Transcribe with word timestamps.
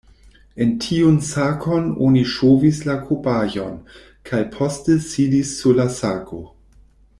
En 0.63 0.69
tiun 0.85 1.19
sakon 1.27 1.85
oni 2.05 2.23
ŝovis 2.31 2.79
la 2.87 2.95
kobajon, 3.09 3.77
kaj 4.31 4.41
poste 4.57 4.97
sidis 5.11 5.55
sur 5.61 5.81
la 5.83 5.89
sako. 6.01 6.45